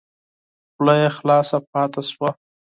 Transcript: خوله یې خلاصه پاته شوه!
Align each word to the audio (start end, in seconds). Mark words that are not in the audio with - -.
خوله 0.73 0.93
یې 1.01 1.09
خلاصه 1.17 1.57
پاته 1.71 2.01
شوه! 2.09 2.29